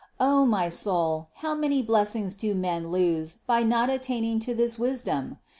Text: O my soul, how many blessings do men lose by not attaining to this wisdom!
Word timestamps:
O 0.19 0.47
my 0.47 0.67
soul, 0.67 1.27
how 1.45 1.53
many 1.53 1.83
blessings 1.83 2.33
do 2.33 2.55
men 2.55 2.89
lose 2.89 3.35
by 3.45 3.61
not 3.61 3.91
attaining 3.91 4.39
to 4.39 4.55
this 4.55 4.79
wisdom! 4.79 5.37